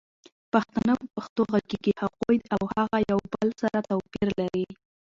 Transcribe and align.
پښتانه 0.51 0.93
په 1.01 1.05
پښتو 1.15 1.41
غږيږي 1.51 1.93
هغوي 2.01 2.37
او 2.53 2.61
هغه 2.75 2.97
يو 3.11 3.19
بل 3.33 3.49
سره 3.61 3.77
توپير 3.89 4.27
لري 4.39 4.65